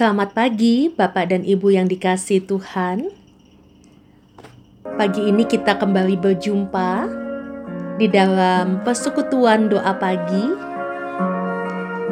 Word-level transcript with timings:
Selamat 0.00 0.32
pagi, 0.32 0.88
Bapak 0.88 1.28
dan 1.28 1.44
Ibu 1.44 1.76
yang 1.76 1.84
dikasih 1.84 2.48
Tuhan. 2.48 3.12
Pagi 4.96 5.28
ini 5.28 5.44
kita 5.44 5.76
kembali 5.76 6.16
berjumpa 6.16 7.04
di 8.00 8.08
dalam 8.08 8.80
persekutuan 8.80 9.68
doa 9.68 9.92
pagi. 10.00 10.56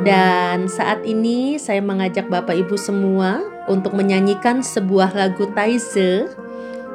Dan 0.04 0.68
saat 0.68 1.00
ini 1.08 1.56
saya 1.56 1.80
mengajak 1.80 2.28
Bapak 2.28 2.60
Ibu 2.60 2.76
semua 2.76 3.40
untuk 3.72 3.96
menyanyikan 3.96 4.60
sebuah 4.60 5.16
lagu 5.16 5.48
Taize 5.56 6.28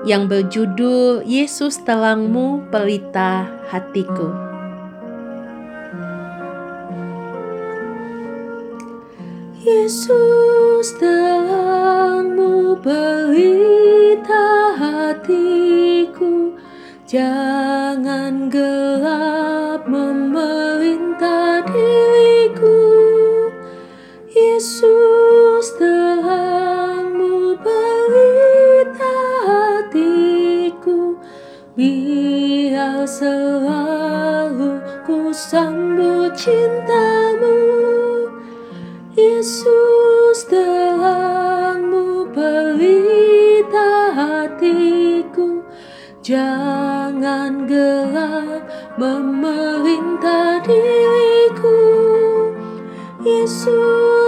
yang 0.05 0.29
berjudul 0.29 1.25
Yesus 1.25 1.81
Telangmu 1.81 2.69
Pelita 2.69 3.49
Hatiku. 3.73 4.52
Yesus 9.63 10.91
terangmu 10.99 12.75
pelita 12.83 14.75
hatiku. 14.75 16.51
Jangan 17.07 18.51
gelap 18.51 19.87
memerintah 19.87 21.63
diriku. 21.63 22.75
Yesus 24.35 25.79
terangmu 25.79 27.55
pelita 27.63 29.15
hatiku. 29.47 31.15
Biar 31.79 33.07
selalu 33.07 34.83
ku 35.07 35.31
sambut 35.31 36.35
cintamu 36.35 37.12
memerintah 48.97 50.61
diriku. 50.61 51.79
Yesus 53.23 54.22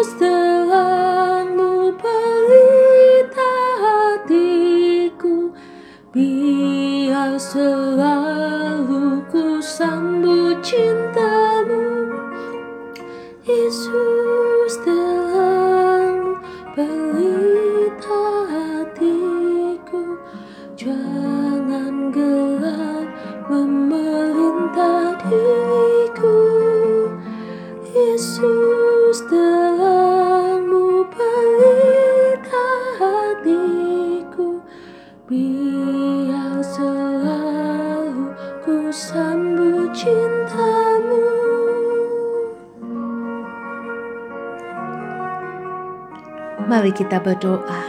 Mari 46.65 46.89
kita 46.89 47.21
berdoa. 47.21 47.81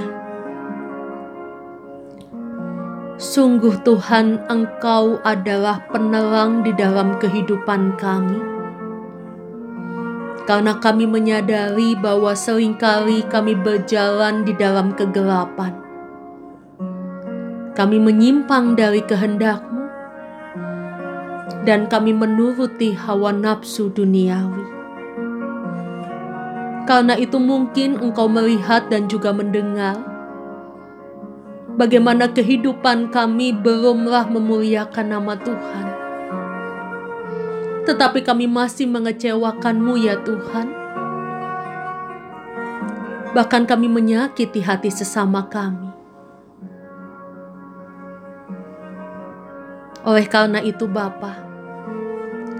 Sungguh 3.16 3.72
Tuhan, 3.80 4.44
Engkau 4.52 5.16
adalah 5.24 5.80
penerang 5.88 6.60
di 6.60 6.76
dalam 6.76 7.16
kehidupan 7.16 7.96
kami. 7.96 8.36
Karena 10.44 10.76
kami 10.76 11.08
menyadari 11.08 11.96
bahwa 11.96 12.36
sering 12.36 12.76
kali 12.76 13.24
kami 13.32 13.56
berjalan 13.56 14.44
di 14.44 14.52
dalam 14.52 14.92
kegelapan. 14.92 15.72
Kami 17.72 17.96
menyimpang 17.96 18.76
dari 18.76 19.00
kehendak-Mu 19.00 19.84
dan 21.64 21.88
kami 21.88 22.12
menuruti 22.12 22.92
hawa 22.92 23.32
nafsu 23.32 23.88
duniawi. 23.88 24.75
Karena 26.86 27.18
itu 27.18 27.42
mungkin 27.42 27.98
engkau 27.98 28.30
melihat 28.30 28.86
dan 28.86 29.10
juga 29.10 29.34
mendengar 29.34 30.16
bagaimana 31.76 32.32
kehidupan 32.32 33.12
kami 33.12 33.52
belumlah 33.52 34.30
memuliakan 34.32 35.06
nama 35.10 35.34
Tuhan. 35.34 35.86
Tetapi 37.86 38.22
kami 38.26 38.50
masih 38.50 38.90
mengecewakanmu 38.90 39.94
ya 39.98 40.18
Tuhan. 40.22 40.66
Bahkan 43.36 43.62
kami 43.68 43.86
menyakiti 43.86 44.64
hati 44.64 44.90
sesama 44.90 45.46
kami. 45.46 45.90
Oleh 50.06 50.26
karena 50.30 50.62
itu 50.62 50.86
Bapa, 50.86 51.34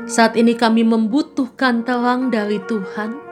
saat 0.07 0.35
ini 0.35 0.59
kami 0.59 0.83
membutuhkan 0.83 1.87
terang 1.87 2.31
dari 2.31 2.59
Tuhan 2.67 3.26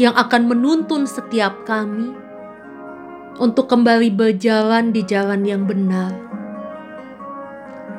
yang 0.00 0.16
akan 0.16 0.48
menuntun 0.48 1.04
setiap 1.04 1.68
kami 1.68 2.16
untuk 3.36 3.68
kembali 3.68 4.12
berjalan 4.12 4.92
di 4.92 5.04
jalan 5.04 5.44
yang 5.44 5.68
benar, 5.68 6.12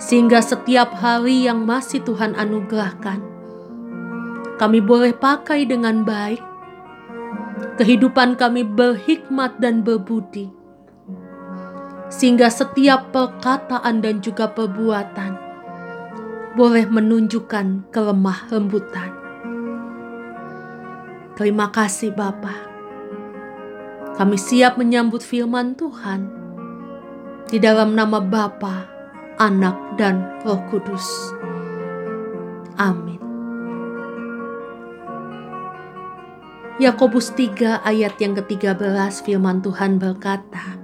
sehingga 0.02 0.42
setiap 0.42 0.94
hari 0.98 1.46
yang 1.46 1.66
masih 1.66 2.02
Tuhan 2.02 2.34
anugerahkan, 2.34 3.22
kami 4.58 4.80
boleh 4.82 5.14
pakai 5.14 5.66
dengan 5.70 6.06
baik. 6.06 6.42
Kehidupan 7.74 8.38
kami 8.38 8.66
berhikmat 8.66 9.58
dan 9.62 9.82
berbudi, 9.86 10.50
sehingga 12.10 12.50
setiap 12.50 13.14
perkataan 13.14 14.02
dan 14.02 14.22
juga 14.22 14.50
perbuatan 14.50 15.38
boleh 16.54 16.86
menunjukkan 16.86 17.90
kelemah 17.90 18.50
lembutan. 18.54 19.23
Terima 21.34 21.74
kasih 21.74 22.14
Bapa. 22.14 22.54
Kami 24.14 24.38
siap 24.38 24.78
menyambut 24.78 25.26
firman 25.26 25.74
Tuhan 25.74 26.30
di 27.50 27.58
dalam 27.58 27.98
nama 27.98 28.22
Bapa, 28.22 28.86
Anak, 29.42 29.98
dan 29.98 30.22
Roh 30.46 30.62
Kudus. 30.70 31.02
Amin. 32.78 33.18
Yakobus 36.78 37.34
3 37.34 37.82
ayat 37.82 38.14
yang 38.22 38.38
ke-13 38.38 39.26
firman 39.26 39.66
Tuhan 39.66 39.98
berkata, 39.98 40.78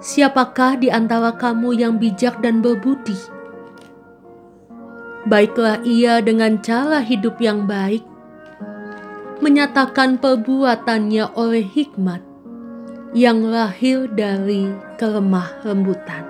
Siapakah 0.00 0.80
di 0.80 0.88
antara 0.88 1.36
kamu 1.36 1.80
yang 1.80 1.96
bijak 1.96 2.40
dan 2.40 2.64
berbudi? 2.64 3.33
Baiklah 5.24 5.80
ia 5.84 6.20
dengan 6.20 6.60
cara 6.60 7.00
hidup 7.00 7.40
yang 7.40 7.64
baik, 7.64 8.04
menyatakan 9.40 10.20
perbuatannya 10.20 11.32
oleh 11.32 11.64
hikmat 11.64 12.20
yang 13.16 13.46
lahir 13.46 14.10
dari 14.12 14.72
kelemah 15.00 15.64
lembutan. 15.64 16.24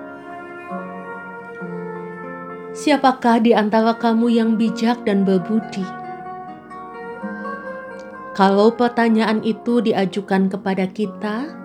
Siapakah 2.75 3.39
di 3.39 3.55
antara 3.55 3.95
kamu 3.95 4.27
yang 4.35 4.59
bijak 4.59 5.07
dan 5.07 5.23
berbudi? 5.23 5.83
Kalau 8.35 8.67
pertanyaan 8.75 9.39
itu 9.47 9.79
diajukan 9.79 10.51
kepada 10.51 10.91
kita, 10.91 11.55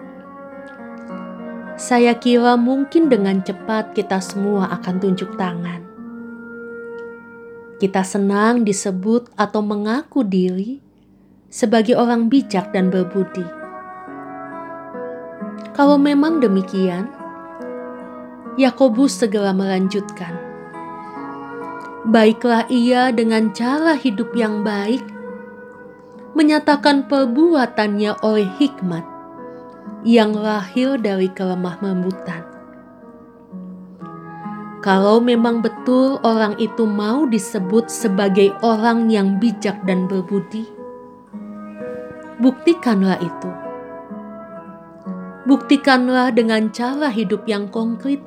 saya 1.74 2.14
kira 2.14 2.54
mungkin 2.54 3.10
dengan 3.10 3.42
cepat 3.42 3.90
kita 3.90 4.22
semua 4.22 4.70
akan 4.78 5.02
tunjuk 5.02 5.34
tangan. 5.34 5.89
Kita 7.80 8.04
senang 8.04 8.60
disebut 8.60 9.32
atau 9.40 9.64
mengaku 9.64 10.20
diri 10.20 10.84
sebagai 11.48 11.96
orang 11.96 12.28
bijak 12.28 12.76
dan 12.76 12.92
berbudi. 12.92 13.40
Kalau 15.72 15.96
memang 15.96 16.44
demikian, 16.44 17.08
Yakobus 18.60 19.16
segera 19.16 19.56
melanjutkan. 19.56 20.36
Baiklah 22.04 22.68
ia 22.68 23.08
dengan 23.16 23.48
cara 23.56 23.96
hidup 23.96 24.36
yang 24.36 24.60
baik, 24.60 25.00
menyatakan 26.36 27.08
perbuatannya 27.08 28.20
oleh 28.20 28.48
hikmat 28.60 29.08
yang 30.04 30.36
lahir 30.36 31.00
dari 31.00 31.32
kelemah 31.32 31.80
lembutan. 31.80 32.49
Kalau 34.80 35.20
memang 35.20 35.60
betul 35.60 36.16
orang 36.24 36.56
itu 36.56 36.88
mau 36.88 37.28
disebut 37.28 37.92
sebagai 37.92 38.48
orang 38.64 39.12
yang 39.12 39.36
bijak 39.36 39.76
dan 39.84 40.08
berbudi, 40.08 40.64
buktikanlah 42.40 43.20
itu. 43.20 43.50
Buktikanlah 45.44 46.32
dengan 46.32 46.72
cara 46.72 47.12
hidup 47.12 47.44
yang 47.44 47.68
konkret, 47.68 48.24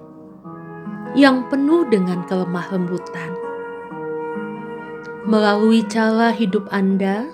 yang 1.17 1.49
penuh 1.49 1.89
dengan 1.89 2.21
kelemah 2.29 2.69
lembutan. 2.69 3.33
Melalui 5.25 5.81
cara 5.89 6.29
hidup 6.29 6.69
Anda, 6.69 7.33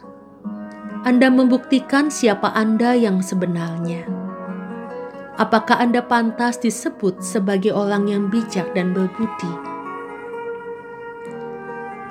Anda 1.03 1.27
membuktikan 1.27 2.07
siapa 2.07 2.55
Anda 2.55 2.95
yang 2.95 3.19
sebenarnya. 3.19 4.18
Apakah 5.39 5.79
Anda 5.79 6.03
pantas 6.03 6.59
disebut 6.59 7.23
sebagai 7.23 7.71
orang 7.71 8.11
yang 8.11 8.27
bijak 8.27 8.75
dan 8.75 8.91
berbudi? 8.91 9.47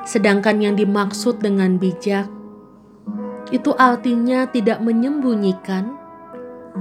Sedangkan 0.08 0.64
yang 0.64 0.80
dimaksud 0.80 1.44
dengan 1.44 1.76
bijak 1.76 2.24
itu 3.52 3.76
artinya 3.76 4.48
tidak 4.48 4.80
menyembunyikan 4.80 5.92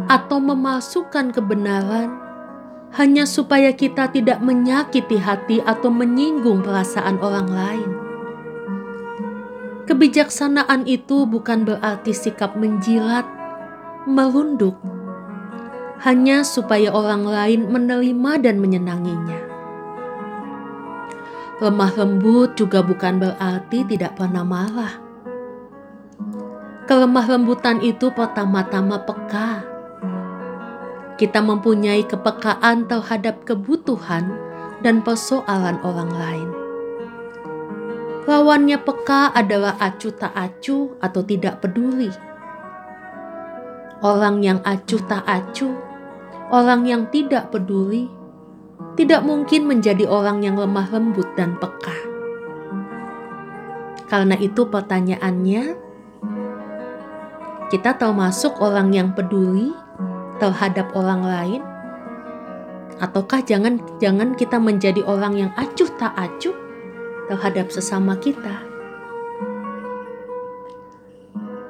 atau 0.08 0.40
memalsukan 0.40 1.36
kebenaran 1.36 2.16
hanya 2.96 3.28
supaya 3.28 3.76
kita 3.76 4.08
tidak 4.08 4.40
menyakiti 4.40 5.20
hati 5.20 5.60
atau 5.68 5.92
menyinggung 5.92 6.64
perasaan 6.64 7.20
orang 7.20 7.48
lain. 7.52 7.92
Kebijaksanaan 9.84 10.88
itu 10.88 11.28
bukan 11.28 11.68
berarti 11.68 12.16
sikap 12.16 12.56
menjilat, 12.56 13.28
merunduk, 14.08 14.80
hanya 16.04 16.46
supaya 16.46 16.94
orang 16.94 17.26
lain 17.26 17.70
menerima 17.70 18.32
dan 18.44 18.62
menyenanginya. 18.62 19.40
Lemah 21.58 21.92
lembut 21.98 22.54
juga 22.54 22.86
bukan 22.86 23.18
berarti 23.18 23.82
tidak 23.90 24.14
pernah 24.14 24.46
marah. 24.46 24.94
Kelemah 26.86 27.26
lembutan 27.28 27.82
itu 27.82 28.14
pertama-tama 28.14 29.02
peka. 29.04 29.66
Kita 31.18 31.42
mempunyai 31.42 32.06
kepekaan 32.06 32.86
terhadap 32.86 33.42
kebutuhan 33.44 34.38
dan 34.86 35.02
persoalan 35.02 35.82
orang 35.82 36.14
lain 36.14 36.50
Lawannya 38.28 38.84
peka 38.84 39.32
adalah 39.32 39.80
acuh 39.80 40.12
tak 40.12 40.36
acuh 40.36 41.00
atau 41.00 41.24
tidak 41.24 41.64
peduli. 41.64 42.12
Orang 44.04 44.44
yang 44.44 44.60
acuh 44.68 45.00
tak 45.08 45.24
acuh, 45.24 45.72
orang 46.52 46.88
yang 46.88 47.10
tidak 47.12 47.52
peduli, 47.52 48.08
tidak 48.96 49.24
mungkin 49.24 49.68
menjadi 49.68 50.08
orang 50.08 50.44
yang 50.44 50.56
lemah 50.56 50.88
lembut 50.92 51.28
dan 51.36 51.60
peka. 51.60 51.96
Karena 54.08 54.40
itu 54.40 54.64
pertanyaannya, 54.64 55.76
kita 57.68 58.00
termasuk 58.00 58.56
orang 58.64 58.96
yang 58.96 59.12
peduli 59.12 59.76
terhadap 60.40 60.96
orang 60.96 61.22
lain? 61.28 61.62
Ataukah 62.98 63.44
jangan 63.44 63.84
jangan 64.00 64.34
kita 64.34 64.58
menjadi 64.58 65.04
orang 65.04 65.36
yang 65.36 65.52
acuh 65.60 65.92
tak 66.00 66.16
acuh 66.16 66.56
terhadap 67.28 67.70
sesama 67.70 68.16
kita. 68.18 68.64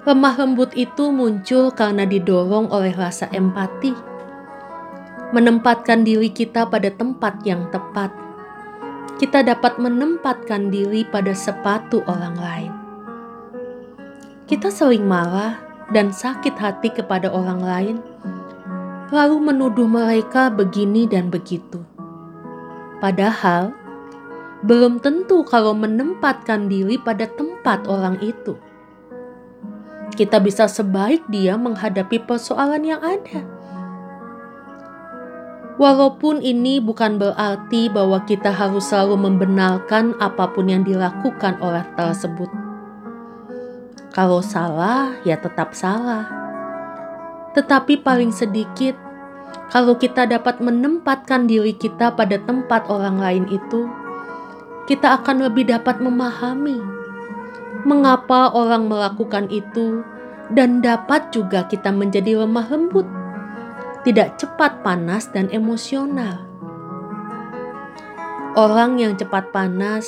Lemah 0.08 0.40
lembut 0.40 0.72
itu 0.72 1.12
muncul 1.12 1.68
karena 1.76 2.08
didorong 2.08 2.72
oleh 2.72 2.96
rasa 2.96 3.28
empati, 3.28 3.92
menempatkan 5.36 6.08
diri 6.08 6.32
kita 6.32 6.64
pada 6.72 6.88
tempat 6.88 7.44
yang 7.44 7.68
tepat. 7.68 8.08
Kita 9.20 9.44
dapat 9.44 9.76
menempatkan 9.82 10.72
diri 10.72 11.04
pada 11.04 11.36
sepatu 11.36 12.06
orang 12.08 12.38
lain. 12.38 12.74
Kita 14.48 14.72
sering 14.72 15.04
marah 15.04 15.60
dan 15.92 16.16
sakit 16.16 16.56
hati 16.56 16.94
kepada 16.96 17.28
orang 17.28 17.60
lain, 17.60 17.98
lalu 19.12 19.52
menuduh 19.52 19.90
mereka 19.90 20.48
begini 20.48 21.04
dan 21.10 21.28
begitu. 21.28 21.84
Padahal, 23.04 23.76
belum 24.64 25.04
tentu 25.04 25.44
kalau 25.44 25.76
menempatkan 25.76 26.72
diri 26.72 26.96
pada 26.96 27.28
tempat 27.28 27.84
orang 27.92 28.16
itu. 28.24 28.56
Kita 30.16 30.40
bisa 30.40 30.72
sebaik 30.72 31.28
dia 31.28 31.60
menghadapi 31.60 32.24
persoalan 32.24 32.82
yang 32.88 33.02
ada. 33.04 33.57
Walaupun 35.78 36.42
ini 36.42 36.82
bukan 36.82 37.22
berarti 37.22 37.86
bahwa 37.94 38.26
kita 38.26 38.50
harus 38.50 38.90
selalu 38.90 39.30
membenarkan 39.30 40.18
apa 40.18 40.50
pun 40.50 40.66
yang 40.66 40.82
dilakukan 40.82 41.62
oleh 41.62 41.86
tersebut. 41.94 42.50
Kalau 44.10 44.42
salah, 44.42 45.14
ya 45.22 45.38
tetap 45.38 45.78
salah. 45.78 46.26
Tetapi 47.54 48.02
paling 48.02 48.34
sedikit, 48.34 48.98
kalau 49.70 49.94
kita 49.94 50.26
dapat 50.26 50.58
menempatkan 50.58 51.46
diri 51.46 51.78
kita 51.78 52.10
pada 52.18 52.42
tempat 52.42 52.90
orang 52.90 53.22
lain 53.22 53.46
itu, 53.46 53.86
kita 54.90 55.22
akan 55.22 55.46
lebih 55.46 55.70
dapat 55.70 56.02
memahami 56.02 56.98
mengapa 57.86 58.50
orang 58.52 58.90
melakukan 58.90 59.46
itu, 59.54 60.02
dan 60.52 60.82
dapat 60.82 61.30
juga 61.30 61.68
kita 61.68 61.94
menjadi 61.94 62.42
lemah 62.44 62.68
lembut, 62.68 63.06
tidak 64.08 64.40
cepat 64.40 64.88
panas 64.88 65.28
dan 65.36 65.52
emosional. 65.52 66.48
Orang 68.56 69.04
yang 69.04 69.20
cepat 69.20 69.52
panas 69.52 70.08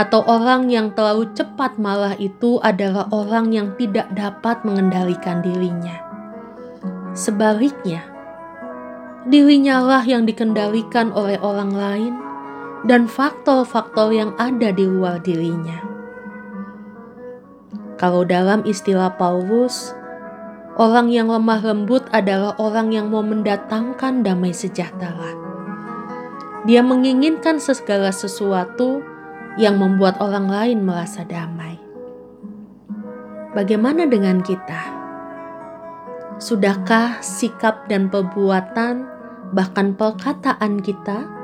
atau 0.00 0.24
orang 0.24 0.72
yang 0.72 0.96
terlalu 0.96 1.28
cepat 1.36 1.76
marah 1.76 2.16
itu 2.16 2.56
adalah 2.64 3.12
orang 3.12 3.52
yang 3.52 3.76
tidak 3.76 4.08
dapat 4.16 4.64
mengendalikan 4.64 5.44
dirinya. 5.44 6.00
Sebaliknya, 7.12 8.00
dirinya 9.28 9.84
lah 9.84 10.08
yang 10.08 10.24
dikendalikan 10.24 11.12
oleh 11.12 11.36
orang 11.44 11.76
lain 11.76 12.16
dan 12.88 13.04
faktor-faktor 13.04 14.08
yang 14.16 14.32
ada 14.40 14.72
di 14.72 14.88
luar 14.88 15.20
dirinya. 15.20 15.84
Kalau 18.00 18.24
dalam 18.24 18.64
istilah 18.64 19.12
Paulus, 19.20 19.92
orang 20.78 21.12
yang 21.12 21.28
lemah 21.28 21.60
lembut 21.60 22.06
adalah 22.12 22.56
orang 22.56 22.92
yang 22.92 23.10
mau 23.12 23.24
mendatangkan 23.24 24.24
damai 24.24 24.54
sejahtera. 24.54 25.34
Dia 26.68 26.80
menginginkan 26.80 27.58
segala 27.58 28.14
sesuatu 28.14 29.02
yang 29.58 29.76
membuat 29.76 30.22
orang 30.22 30.46
lain 30.48 30.78
merasa 30.86 31.26
damai. 31.26 31.76
Bagaimana 33.52 34.08
dengan 34.08 34.40
kita? 34.40 35.02
Sudahkah 36.40 37.20
sikap 37.20 37.90
dan 37.90 38.08
perbuatan, 38.08 39.04
bahkan 39.52 39.92
perkataan 39.92 40.80
kita? 40.80 41.42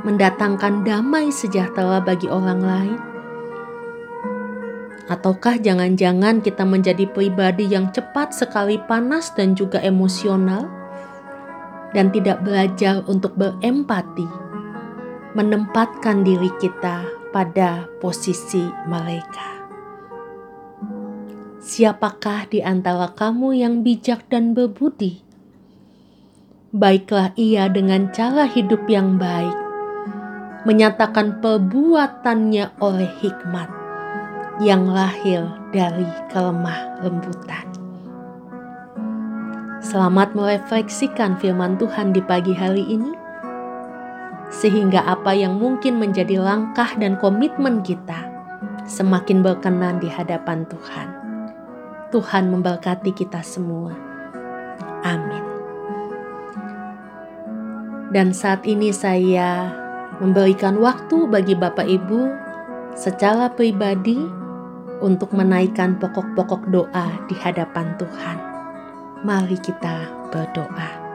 mendatangkan 0.00 0.80
damai 0.84 1.28
sejahtera 1.28 2.00
bagi 2.00 2.28
orang 2.28 2.60
lain? 2.64 3.09
Ataukah 5.08 5.56
jangan-jangan 5.56 6.44
kita 6.44 6.68
menjadi 6.68 7.08
pribadi 7.08 7.70
yang 7.70 7.88
cepat 7.94 8.36
sekali 8.36 8.76
panas 8.84 9.32
dan 9.32 9.56
juga 9.56 9.80
emosional 9.80 10.68
dan 11.96 12.12
tidak 12.12 12.44
belajar 12.44 13.00
untuk 13.08 13.34
berempati, 13.34 14.28
menempatkan 15.32 16.20
diri 16.20 16.52
kita 16.60 17.08
pada 17.32 17.88
posisi 17.98 18.62
mereka? 18.84 19.64
Siapakah 21.60 22.50
di 22.50 22.60
antara 22.60 23.12
kamu 23.16 23.56
yang 23.56 23.74
bijak 23.80 24.28
dan 24.28 24.52
berbudi? 24.52 25.22
Baiklah 26.70 27.34
ia 27.34 27.66
dengan 27.66 28.14
cara 28.14 28.46
hidup 28.46 28.86
yang 28.86 29.18
baik 29.18 29.54
menyatakan 30.64 31.40
perbuatannya 31.40 32.78
oleh 32.84 33.10
hikmat 33.24 33.79
yang 34.58 34.90
lahir 34.90 35.46
dari 35.70 36.08
kelemah 36.34 36.98
lembutan. 37.06 37.62
Selamat 39.78 40.34
merefleksikan 40.34 41.38
firman 41.38 41.78
Tuhan 41.78 42.10
di 42.10 42.18
pagi 42.20 42.50
hari 42.50 42.82
ini, 42.84 43.14
sehingga 44.50 45.06
apa 45.06 45.30
yang 45.30 45.56
mungkin 45.56 46.02
menjadi 46.02 46.42
langkah 46.42 46.90
dan 46.98 47.14
komitmen 47.22 47.86
kita 47.86 48.26
semakin 48.90 49.46
berkenan 49.46 50.02
di 50.02 50.10
hadapan 50.10 50.66
Tuhan. 50.66 51.08
Tuhan 52.10 52.50
memberkati 52.50 53.14
kita 53.14 53.38
semua. 53.46 53.94
Amin. 55.06 55.46
Dan 58.10 58.34
saat 58.34 58.66
ini 58.66 58.90
saya 58.90 59.70
memberikan 60.18 60.82
waktu 60.82 61.30
bagi 61.30 61.54
Bapak 61.54 61.86
Ibu 61.86 62.49
secara 62.94 63.50
pribadi 63.52 64.18
untuk 65.00 65.32
menaikkan 65.32 65.96
pokok-pokok 65.96 66.68
doa 66.68 67.08
di 67.26 67.34
hadapan 67.40 67.96
Tuhan. 67.96 68.38
Mari 69.24 69.56
kita 69.60 70.08
berdoa. 70.32 71.10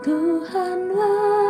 Tuhanlah. 0.03 1.48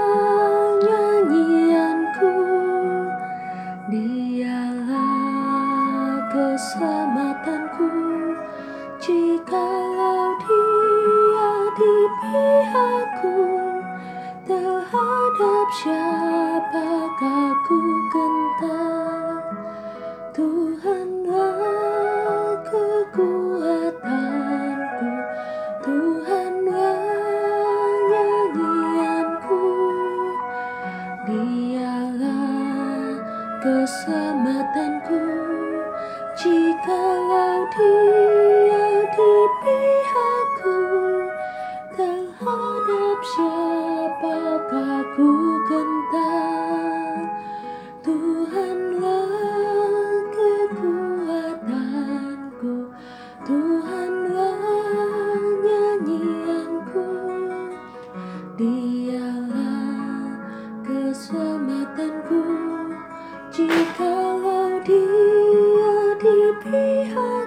Siapakah 15.68 17.52
ku 17.68 17.76
gentar? 18.08 19.44
Tuhanlah 20.32 21.37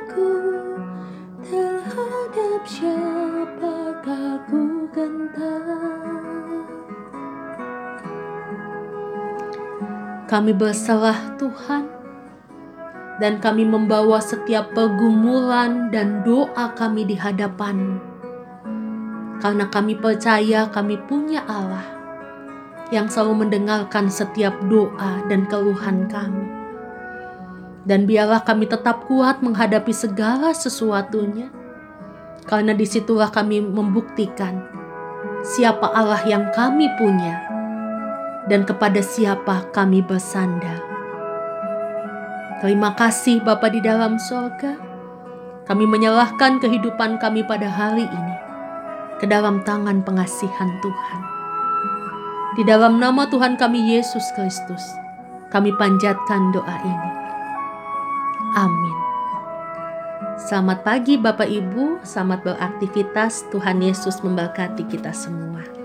pihakku 0.02 0.30
Terhadap 1.42 2.62
siapakah 2.66 4.42
ku 4.50 4.90
gentar 4.94 6.66
Kami 10.30 10.52
berserah 10.56 11.36
Tuhan 11.36 12.02
dan 13.22 13.38
kami 13.38 13.70
membawa 13.70 14.18
setiap 14.18 14.74
pergumulan 14.74 15.94
dan 15.94 16.26
doa 16.26 16.74
kami 16.74 17.06
di 17.06 17.14
hadapan 17.14 18.02
Karena 19.38 19.70
kami 19.70 19.94
percaya 19.94 20.66
kami 20.74 20.98
punya 21.06 21.46
Allah 21.46 22.02
yang 22.92 23.08
selalu 23.08 23.48
mendengarkan 23.48 24.12
setiap 24.12 24.52
doa 24.68 25.24
dan 25.32 25.48
keluhan 25.48 26.12
kami. 26.12 26.51
Dan 27.82 28.06
biarlah 28.06 28.46
kami 28.46 28.70
tetap 28.70 29.10
kuat 29.10 29.42
menghadapi 29.42 29.90
segala 29.90 30.54
sesuatunya, 30.54 31.50
karena 32.46 32.78
di 32.78 32.86
situlah 32.86 33.34
kami 33.34 33.58
membuktikan 33.58 34.62
siapa 35.42 35.90
Allah 35.90 36.22
yang 36.30 36.54
kami 36.54 36.86
punya 37.02 37.42
dan 38.46 38.66
kepada 38.66 39.02
siapa 39.02 39.66
kami 39.74 40.06
bersandar. 40.06 40.82
Terima 42.62 42.94
kasih 42.94 43.42
Bapa 43.42 43.74
di 43.74 43.82
dalam 43.82 44.22
sorga. 44.22 44.78
Kami 45.66 45.86
menyerahkan 45.90 46.62
kehidupan 46.62 47.18
kami 47.18 47.42
pada 47.46 47.66
hari 47.66 48.06
ini 48.06 48.36
ke 49.18 49.26
dalam 49.26 49.62
tangan 49.66 50.06
pengasihan 50.06 50.70
Tuhan. 50.82 51.22
Di 52.58 52.64
dalam 52.68 53.00
nama 53.02 53.26
Tuhan 53.30 53.58
kami 53.58 53.96
Yesus 53.98 54.26
Kristus, 54.38 54.84
kami 55.50 55.74
panjatkan 55.78 56.54
doa 56.54 56.78
ini. 56.84 57.21
Amin. 58.56 58.98
Selamat 60.36 60.84
pagi 60.84 61.16
Bapak 61.16 61.48
Ibu, 61.48 62.04
selamat 62.04 62.44
beraktivitas. 62.44 63.48
Tuhan 63.48 63.80
Yesus 63.80 64.20
memberkati 64.20 64.84
kita 64.92 65.16
semua. 65.16 65.81